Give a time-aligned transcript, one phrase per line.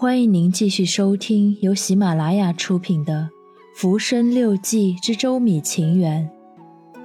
[0.00, 3.28] 欢迎您继续收听由喜马拉雅出品的
[3.78, 6.30] 《浮生六记之周米情缘》，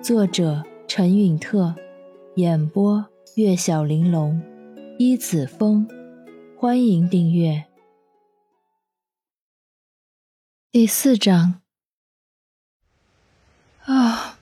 [0.02, 1.76] 作者陈允特，
[2.36, 3.06] 演播
[3.36, 4.42] 月小玲珑、
[4.98, 5.86] 一子风。
[6.58, 7.66] 欢迎订阅。
[10.72, 11.60] 第四章。
[13.84, 14.38] 啊！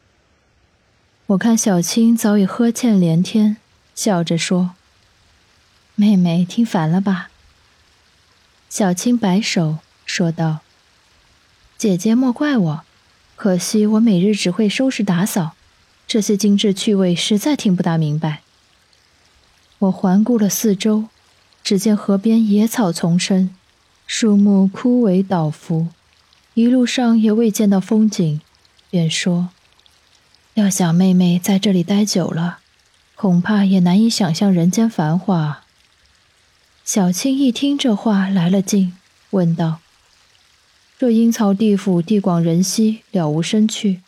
[1.25, 3.57] 我看小青早已呵欠连天，
[3.95, 4.75] 笑着说
[5.97, 7.31] ：“妹妹听烦了吧？”
[8.75, 10.61] 小青摆手说道
[11.77, 12.83] ：“姐姐莫怪我，
[13.35, 15.51] 可惜我每日只会收拾打扫，
[16.07, 18.41] 这些精致趣味实在听不大明白。”
[19.77, 21.05] 我环顾了四周，
[21.63, 23.51] 只见河边野草丛生，
[24.07, 25.89] 树木枯萎倒伏，
[26.55, 28.41] 一路上也未见到风景，
[28.89, 29.49] 便说
[30.55, 32.57] ：“要想妹妹在这里待久了，
[33.13, 35.59] 恐怕也难以想象人间繁华。”
[36.83, 38.91] 小青一听这话，来了劲，
[39.29, 39.79] 问道
[40.99, 44.01] ：“这阴曹地府，地广人稀，了无生趣。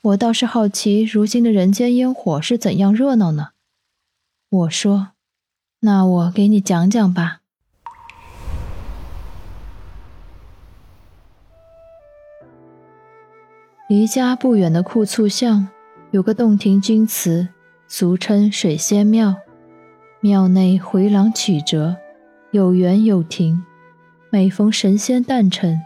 [0.00, 3.48] 我倒是好奇，如今的人间烟火是怎样热闹呢？”
[4.48, 5.08] 我说
[5.80, 7.42] ：“那我给你讲讲吧。”
[13.90, 15.68] 离家不远的库促巷，
[16.12, 17.48] 有个洞庭君祠，
[17.86, 19.36] 俗称水仙庙。
[20.20, 21.98] 庙内回廊曲折。
[22.52, 23.64] 有园有亭，
[24.30, 25.80] 每逢神仙诞辰，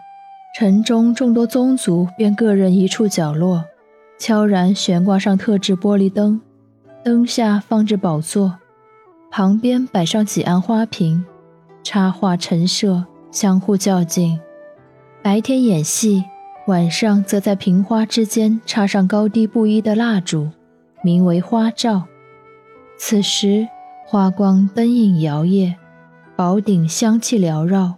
[0.54, 3.64] 城中众多宗族便各任一处角落，
[4.18, 6.40] 悄然悬挂上特制玻璃灯，
[7.02, 8.58] 灯下放置宝座，
[9.30, 11.24] 旁边摆上几案花瓶，
[11.82, 14.38] 插画陈设，相互较劲。
[15.22, 16.22] 白天演戏，
[16.66, 20.50] 晚上则在瓶花之间插上高低不一的蜡烛，
[21.02, 22.04] 名为花罩。
[22.98, 23.66] 此时
[24.06, 25.74] 花光灯影摇曳。
[26.40, 27.96] 宝鼎香气缭绕，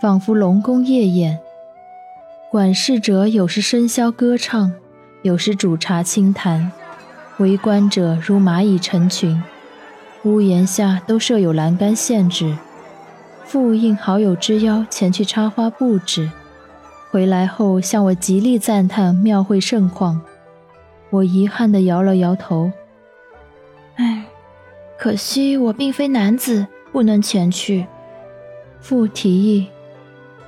[0.00, 1.40] 仿佛龙宫夜宴。
[2.48, 4.72] 管事者有时笙箫歌唱，
[5.22, 6.70] 有时煮茶清谈，
[7.38, 9.42] 围观者如蚂蚁成群。
[10.22, 12.56] 屋檐下都设有栏杆限制。
[13.42, 16.30] 复应好友之邀前去插花布置，
[17.10, 20.20] 回来后向我极力赞叹庙会盛况。
[21.10, 22.70] 我遗憾地摇了摇头，
[23.96, 24.26] 唉，
[24.96, 26.68] 可惜我并非男子。
[26.92, 27.86] 不能前去。
[28.80, 29.66] 父提议：“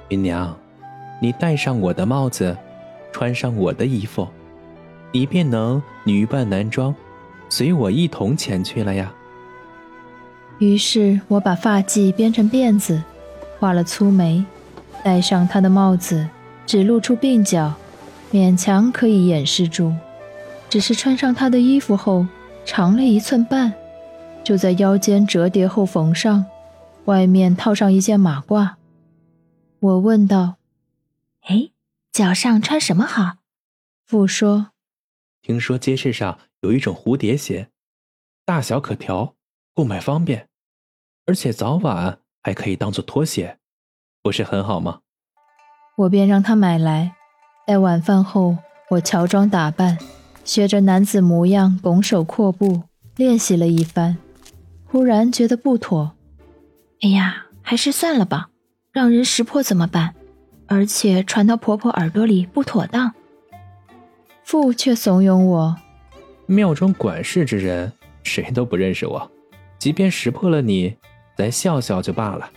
[0.09, 0.57] 云娘，
[1.21, 2.57] 你戴上我的帽子，
[3.13, 4.27] 穿上我的衣服，
[5.13, 6.95] 你便能女扮男装，
[7.49, 9.13] 随我一同前去了呀。”
[10.59, 13.03] 于是我把发髻编成辫子，
[13.59, 14.45] 画了粗眉，
[15.03, 16.29] 戴上他的帽子，
[16.67, 17.75] 只露出鬓角，
[18.33, 19.93] 勉强可以掩饰住。
[20.71, 22.27] 只是穿上他的衣服后，
[22.65, 23.73] 长了一寸半。
[24.45, 26.45] 就在腰间折叠后缝上，
[27.05, 28.75] 外面套上一件马褂。
[29.79, 30.57] 我问道
[31.43, 31.71] ：“哎，
[32.13, 33.39] 脚上穿什么好？”
[34.05, 34.73] 父说
[35.43, 37.69] ：“听说街市上有一种蝴蝶鞋，
[38.45, 39.35] 大小可调，
[39.75, 40.49] 购买方便，
[41.27, 43.59] 而且早晚还可以当做拖鞋，
[44.23, 45.01] 不是很好吗？”
[45.99, 47.15] 我便让他买来。
[47.65, 48.59] 待晚饭后，
[48.91, 49.97] 我乔装打扮，
[50.45, 52.83] 学着男子模样拱手阔步，
[53.17, 54.19] 练习了一番。
[54.93, 56.13] 忽然觉得不妥，
[57.01, 58.51] 哎呀，还是算了吧，
[58.93, 60.15] 让人识破怎么办？
[60.67, 63.15] 而且传到婆婆耳朵里不妥当。
[64.45, 65.77] 父却怂恿我：
[66.45, 67.91] 庙中管事之人，
[68.23, 69.31] 谁都不认识我，
[69.79, 70.95] 即便识破了你，
[71.39, 72.51] 咱笑笑就罢了。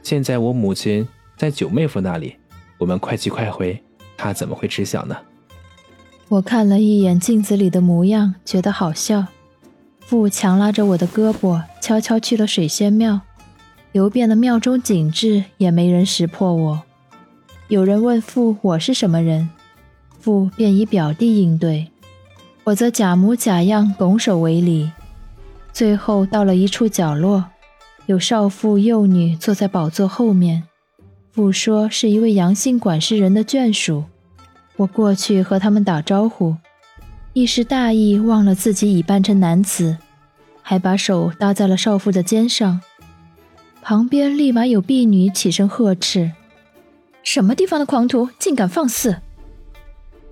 [0.00, 2.36] 现在我母亲在九妹夫那里，
[2.78, 3.82] 我们快去快回，
[4.16, 5.16] 她怎么会知晓呢？
[6.28, 9.26] 我看了一眼镜子里的模样，觉得好笑。
[9.98, 13.22] 父强拉着我的胳膊，悄悄去了水仙庙，
[13.92, 16.82] 游遍了庙中景致，也没人识破我。
[17.68, 19.48] 有人问父我是什么人，
[20.18, 21.88] 父便以表弟应对，
[22.64, 24.90] 我则假模假样拱手为礼。
[25.72, 27.44] 最后到了一处角落，
[28.06, 30.64] 有少妇幼女坐在宝座后面，
[31.32, 34.04] 父说是一位杨姓管事人的眷属。
[34.76, 36.56] 我过去和他们打招呼。
[37.32, 39.96] 一时大意，忘了自己已扮成男子，
[40.70, 42.80] 还把手搭在了少妇的肩上。
[43.82, 46.30] 旁边立马有婢女起身呵斥
[47.24, 49.16] ：“什么地方的狂徒，竟敢放肆！”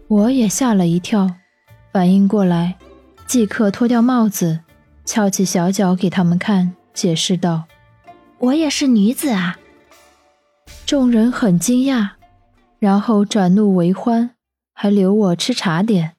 [0.07, 1.29] 我也吓了一跳，
[1.93, 2.77] 反应过来，
[3.27, 4.61] 即刻脱掉帽子，
[5.05, 7.65] 翘起小脚给他们看，解释道
[8.39, 9.59] ：“我也是女子啊。”
[10.87, 12.11] 众人很惊讶，
[12.79, 14.31] 然后转怒为欢，
[14.73, 16.13] 还留我吃茶点。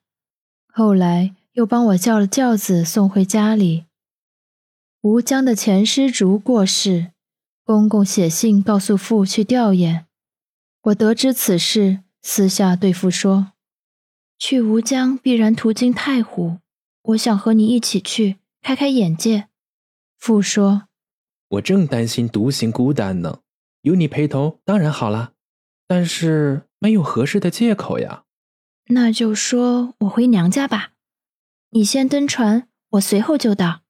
[0.74, 3.86] 后来又帮我叫了轿子送回家里。
[5.02, 7.14] 吴江的前师竹过世，
[7.64, 10.04] 公公写信告诉父去吊唁。
[10.82, 13.54] 我得知此事，私下对父说
[14.38, 16.58] ：“去吴江必然途经太湖，
[17.04, 19.48] 我想和你一起去，开开眼界。”
[20.20, 20.90] 父说
[21.48, 23.40] ：“我正担心独行孤单呢，
[23.84, 25.32] 有你陪同当然好了，
[25.88, 28.26] 但是没有合适的借口呀。”
[28.92, 30.92] 那就说我回娘家吧，
[31.70, 33.84] 你先登船，我随后就到。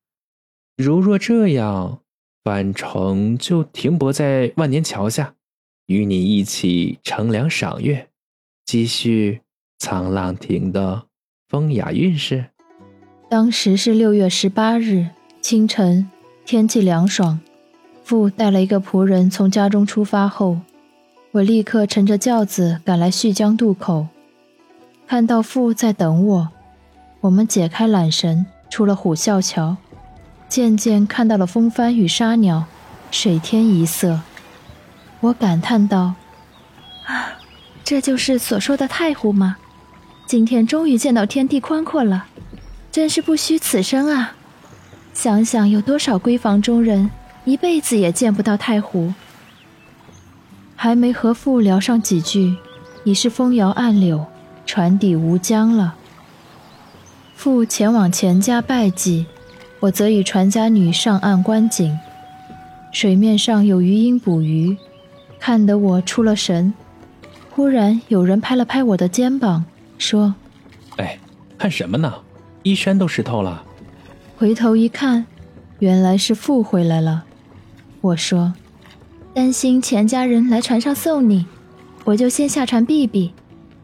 [0.82, 2.00] 如若这样。
[2.42, 5.36] 返程就停泊在万年桥下，
[5.88, 8.08] 与你一起乘凉赏月，
[8.66, 9.42] 继续
[9.78, 11.04] 沧浪亭的
[11.50, 12.46] 风雅韵事。
[13.30, 15.10] 当时是六月十八日
[15.42, 16.10] 清晨，
[16.46, 17.40] 天气凉爽。
[18.04, 20.62] 父带了一个仆人从家中出发后，
[21.32, 24.08] 我立刻乘着轿子赶来胥江渡口，
[25.06, 26.50] 看到父在等我。
[27.20, 29.76] 我们解开缆绳，出了虎啸桥。
[30.50, 32.66] 渐渐看到了风帆与沙鸟，
[33.12, 34.20] 水天一色。
[35.20, 36.16] 我感叹道
[37.06, 37.38] ：“啊，
[37.84, 39.58] 这就是所说的太湖吗？
[40.26, 42.26] 今天终于见到天地宽阔了，
[42.92, 44.34] 真是不虚此生啊！
[45.14, 47.12] 想想有多少闺房中人
[47.46, 49.14] 一辈子也见不到太湖。”
[50.76, 52.56] 还没和父聊上几句，
[53.04, 54.26] 已是风摇岸柳，
[54.66, 55.96] 船抵吴江了。
[57.36, 59.28] 父前往钱家拜祭。
[59.80, 61.98] 我则与船家女上岸观景，
[62.92, 64.76] 水面上有鱼鹰捕鱼，
[65.40, 66.74] 看得我出了神。
[67.52, 69.64] 忽然有人拍了拍我的肩膀，
[69.98, 70.36] 说
[70.98, 71.18] ：“哎，
[71.58, 72.14] 看什么呢？
[72.64, 73.64] 衣衫都湿透了。”
[74.38, 75.26] 回头一看，
[75.80, 77.24] 原来是父回来了。
[78.02, 78.54] 我说
[79.34, 81.46] ：“担心钱家人来船上送你，
[82.04, 83.34] 我就先下船避避。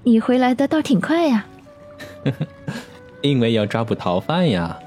[0.04, 1.46] 你回来的倒挺快呀。
[3.22, 4.78] ”因为要抓捕逃犯呀。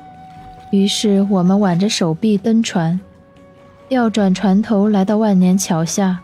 [0.70, 3.00] 于是我们挽着手臂登船，
[3.88, 6.20] 调转船头来到万年桥下。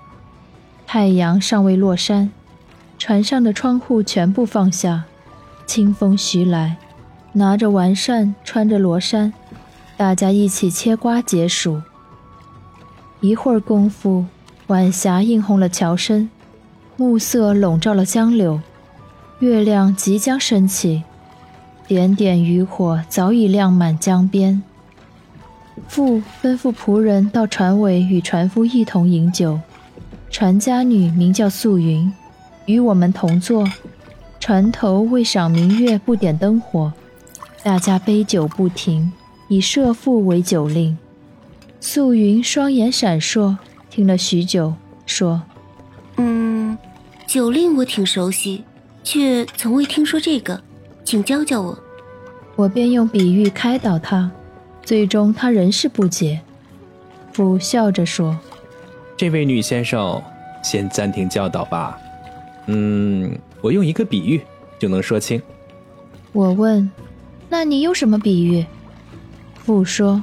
[0.86, 2.30] 太阳尚未落山，
[2.98, 5.04] 船上的窗户全部放下，
[5.66, 6.76] 清风徐来。
[7.32, 9.32] 拿着丸扇，穿着罗衫，
[9.96, 11.80] 大家一起切瓜解暑。
[13.20, 14.26] 一会儿功夫，
[14.66, 16.28] 晚霞映红了桥身，
[16.96, 18.60] 暮色笼罩了江柳，
[19.38, 21.02] 月亮即将升起。
[21.86, 24.62] 点点渔火早已亮满江边。
[25.88, 29.60] 父吩咐仆人到船尾与船夫一同饮酒。
[30.30, 32.12] 船家女名叫素云，
[32.66, 33.70] 与我们同坐。
[34.40, 36.92] 船头为赏明月，不点灯火，
[37.62, 39.12] 大家杯酒不停，
[39.48, 40.96] 以设父为酒令。
[41.80, 43.56] 素云双眼闪烁，
[43.90, 44.74] 听了许久，
[45.06, 45.42] 说
[46.16, 46.76] ：“嗯，
[47.26, 48.64] 酒令我挺熟悉，
[49.02, 50.60] 却从未听说这个。”
[51.04, 51.78] 请教教我，
[52.56, 54.30] 我便用比喻开导他，
[54.82, 56.40] 最终他仍是不解。
[57.30, 58.36] 父笑着说
[59.14, 60.20] ：“这位女先生，
[60.62, 61.98] 先暂停教导吧。
[62.68, 64.40] 嗯，我用一个比喻
[64.78, 65.40] 就能说清。”
[66.32, 66.90] 我问
[67.50, 68.64] ：“那你用什么比喻？”
[69.62, 70.22] 父说：“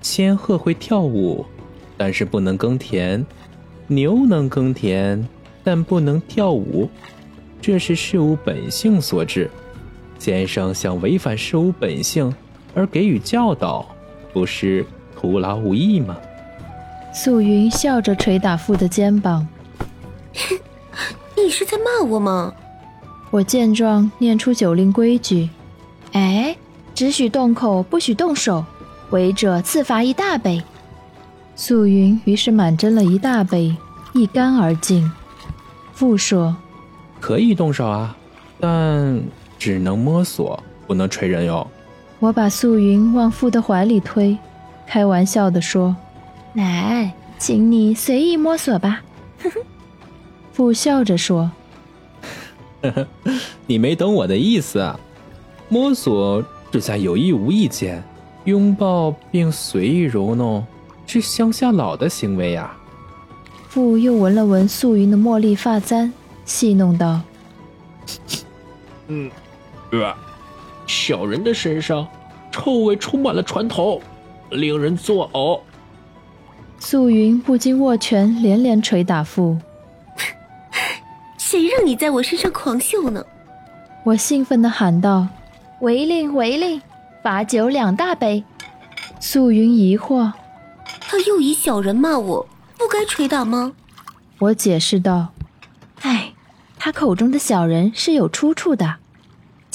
[0.00, 1.44] 仙鹤会跳舞，
[1.98, 3.22] 但是不能耕田；
[3.86, 5.22] 牛能耕田，
[5.62, 6.88] 但不能跳舞。
[7.60, 9.50] 这是事物本性所致。”
[10.18, 12.34] 先生想违反事物本性
[12.74, 13.86] 而给予教导，
[14.32, 14.84] 不是
[15.16, 16.16] 徒劳无益吗？
[17.14, 19.48] 素云笑着捶打父的肩膀
[21.34, 22.52] ：“你是在骂我吗？”
[23.30, 25.48] 我见状，念出酒令规矩
[26.12, 26.56] ：“哎，
[26.94, 28.64] 只许动口，不许动手，
[29.10, 30.62] 违者自罚一大杯。”
[31.56, 33.74] 素云于是满斟了一大杯，
[34.12, 35.10] 一干而尽。
[35.92, 36.56] 父说
[37.20, 38.16] ：“可以动手啊，
[38.60, 39.20] 但……”
[39.58, 41.66] 只能摸索，不能捶人哟。
[42.20, 44.36] 我把素云往父的怀里推，
[44.86, 45.94] 开玩笑地说
[46.54, 49.02] ：“奶，请你随意摸索吧。
[50.52, 51.50] ”父笑着说：
[53.66, 54.98] “你没懂我的意思啊，
[55.68, 58.02] 摸索只在有意无意间，
[58.44, 60.66] 拥抱并随意揉弄
[61.06, 62.76] 是乡下佬的行为呀。”
[63.68, 66.12] 父又闻了闻素云的茉莉发簪，
[66.44, 67.20] 戏弄道
[69.08, 69.30] ：“嗯。”
[69.90, 70.14] 呃，
[70.86, 72.06] 小人的身上
[72.50, 74.00] 臭味充满了船头，
[74.50, 75.60] 令人作呕。
[76.78, 79.58] 素云不禁握拳，连连捶打腹。
[81.36, 83.24] 谁让你在我身上狂嗅呢？
[84.04, 85.26] 我兴奋地喊道
[85.80, 86.80] ：“违令，违令，
[87.22, 88.44] 罚酒两大杯。”
[89.18, 90.32] 素云疑惑
[91.00, 93.72] ：“他又以小人骂我，不该捶打吗？”
[94.38, 95.28] 我解释道
[96.02, 96.32] ：“哎，
[96.78, 98.96] 他口中的小人是有出处的。”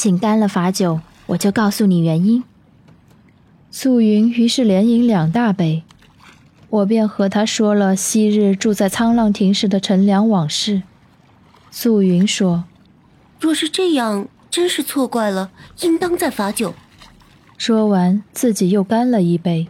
[0.04, 2.44] 请干了罚酒，我就告诉你原因。
[3.72, 5.84] 素云于是连饮两大杯，
[6.70, 10.82] 我便和他说了昔日住在沧浪亭时的陈良往事。
[11.72, 12.66] 素云说
[13.40, 16.74] ：“若是这样，真是错怪了，应当再罚酒。”
[17.58, 19.70] 说完，自己又干了一杯。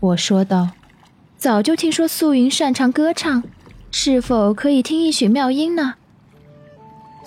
[0.00, 0.70] 我说道
[1.38, 3.44] ：“早就听说素云擅长歌唱，
[3.92, 5.94] 是否可以听一曲妙音呢？”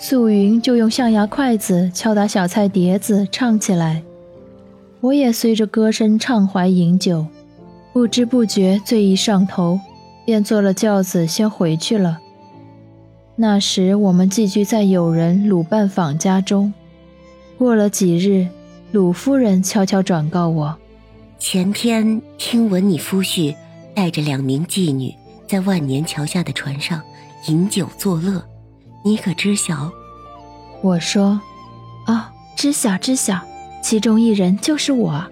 [0.02, 4.02] 素云就用象牙筷子敲打小菜碟子，唱起来。
[5.00, 7.24] 我也随着歌声畅怀饮酒，
[7.92, 9.78] 不知不觉醉意上头，
[10.26, 12.18] 便坐了轿子先回去了。
[13.36, 16.74] 那时我们寄居在友人鲁半坊家中。
[17.56, 18.48] 过了几日，
[18.90, 20.76] 鲁夫人悄悄转告我，
[21.38, 23.54] 前天听闻你夫婿
[23.94, 25.14] 带着两名妓女
[25.46, 27.00] 在万年桥下的船上
[27.46, 28.44] 饮酒作乐，
[29.04, 29.90] 你可知晓？
[30.80, 31.40] 我说
[32.06, 33.40] ：“哦，知晓，知晓。”
[33.82, 35.24] 其中一人就是我，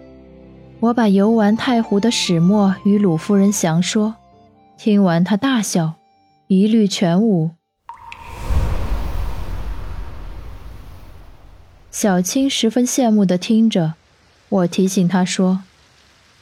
[0.80, 4.16] 我把游玩太湖的始末与鲁夫人详说，
[4.76, 5.94] 听完她大笑，
[6.48, 7.50] 一律全无。
[11.92, 13.94] 小青十分羡慕地听着，
[14.48, 15.62] 我提醒她说：“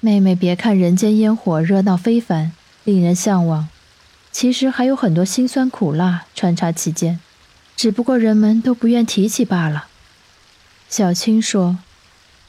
[0.01, 2.53] 妹妹，别看人间烟火热闹非凡，
[2.85, 3.69] 令人向往，
[4.39, 7.19] 其实还有很多辛酸苦辣穿插其间，
[7.75, 9.89] 只不过人们都不愿提起罢了。”
[10.89, 11.79] 小青说。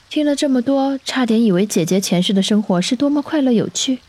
[0.08, 4.02] 听了这么多，差点以为姐姐前世的生活是多么快乐有趣，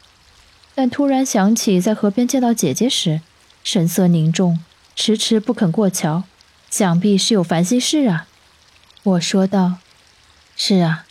[0.74, 3.22] 但突然想起在河边见到姐姐时，
[3.64, 4.62] 神色凝重，
[4.94, 6.24] 迟迟不肯过桥，
[6.68, 8.26] 想必是有烦心事啊。
[9.04, 9.76] 我说道
[10.54, 11.06] ：“是啊，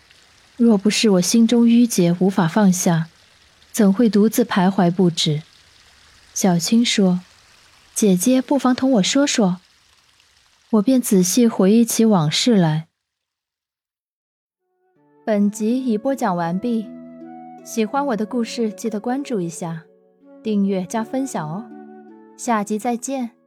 [0.55, 3.07] 若不是我心中郁结无法放下，
[3.71, 5.41] 怎会独自徘徊不止？”
[6.41, 7.19] 小青说
[7.93, 9.59] ：“姐姐不妨同我说说。”
[10.71, 12.87] 我便仔细回忆起往事来。
[15.25, 16.87] 本集已播讲完毕，
[17.65, 19.83] 喜欢我的故事记得关注一下，
[20.41, 21.69] 订阅加分享哦，
[22.37, 23.38] 下集再见。